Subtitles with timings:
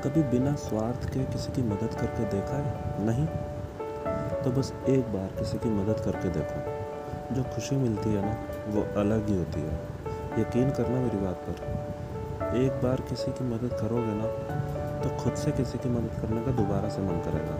[0.00, 3.04] कभी बिना स्वार्थ के किसी की मदद करके देखा है?
[3.06, 3.26] नहीं।
[4.42, 6.80] तो बस एक बार किसी की मदद करके देखो।
[7.34, 8.36] जो खुशी मिलती है ना,
[8.68, 9.74] वो अलग ही होती है।
[10.38, 14.26] यकीन करना मेरी बात पर। एक बार किसी की मदद करोगे ना
[15.00, 17.56] तो खुद से किसी की मदद करने का दोबारा से मन करेगा।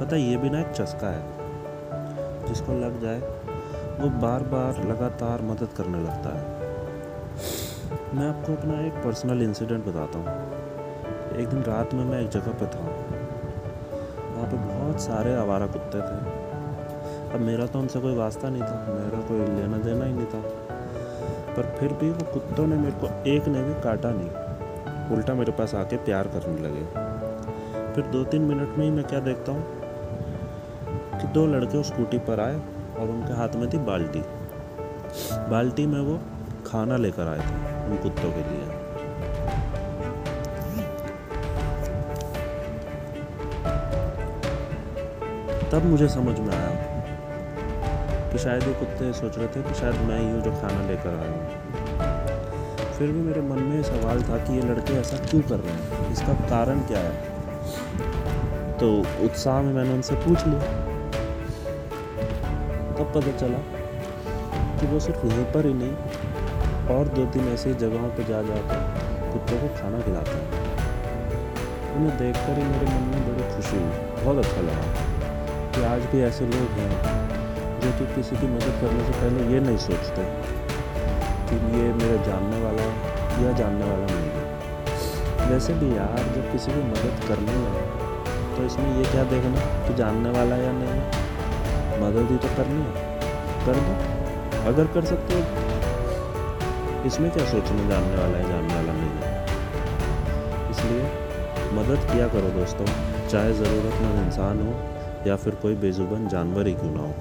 [0.00, 1.22] पता, ये भी ना एक चस्का है।
[2.48, 3.20] जिसको लग जाए,
[4.00, 6.56] वो बार बार लगातार मदद करने लगता है।
[8.14, 10.65] मैं आपको अपना एक पर्सनल इंसिडेंट बताता हूँ।
[11.36, 12.80] एक दिन रात में मैं एक जगह पर था।
[14.34, 16.18] वहाँ पे बहुत सारे आवारा कुत्ते थे।
[17.34, 20.40] अब मेरा तो उनसे कोई वास्ता नहीं था, मेरा कोई लेना देना ही नहीं था।
[21.56, 25.52] पर फिर भी वो कुत्तों ने मेरे को एक ने भी काटा नहीं। उल्टा मेरे
[25.52, 26.84] पास आके प्यार करने लगे।
[27.94, 29.64] फिर दो तीन मिनट में ही मैं क्या देखता हूँ
[31.20, 32.56] कि दो लड़के उस स्कूटी पर आए
[32.98, 34.22] और उनके हाथ में थी बाल्टी।
[35.50, 36.18] बाल्टी में वो
[36.66, 38.75] खाना लेकर आए थे उन कुत्तों के लिए।
[45.72, 46.70] तब मुझे समझ में आया
[48.32, 51.08] कि शायद ये कुत्ते सोच रहे थे कि शायद मैं ही हूँ जो खाना लेकर
[51.08, 55.56] आया हूँ। फिर भी मेरे मन में सवाल था कि ये लड़के ऐसा क्यों कर
[55.56, 56.12] रहे हैं?
[56.12, 57.12] इसका कारण क्या है?
[58.78, 60.60] तो उत्साह में मैंने उनसे पूछ लिया।
[62.92, 63.58] तब पता चला
[64.80, 65.92] कि वो सिर्फ़ यहीं पर ही नहीं,
[66.96, 68.78] और दो तीन ऐसी जगहों पर जा जाकर
[69.32, 70.46] कुत्तों को खाना खिलाते हैं।
[71.96, 75.15] उन्हें देखकर ही मेरे मन में बड़ी खुशी हुई। बहुत अच्छा लगा।
[75.76, 76.92] कि आज भी ऐसे लोग हैं
[77.80, 80.22] जो कि किसी की मदद करने से पहले ये नहीं सोचते
[81.48, 86.46] कि ये मेरा जानने वाला है या जानने वाला नहीं है। वैसे भी यार, जब
[86.52, 87.84] किसी की मदद करनी है
[88.56, 90.98] तो इसमें ये क्या देखना कि जानने वाला या नहीं
[92.00, 93.04] मदद ही तो करनी है।
[93.66, 93.92] कर दो।
[94.70, 95.42] अगर कर सकते हो,
[97.06, 99.28] इसमें क्या सोचना जानने वाला है जानने वाला नहीं है?
[100.70, 101.04] इसलिए
[101.76, 102.86] मदद किया करो दोस्तों,
[103.28, 104.72] चाहे ज़रूरतमंद इंसान हो
[105.26, 107.14] या फिर कोई बेजुबान जानवर ही क्यों ना हो।